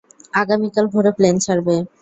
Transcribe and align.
আগামীকাল 0.33 0.85
ভোরে 0.93 1.11
প্লেন 1.17 1.35
ছাড়বে। 1.45 1.75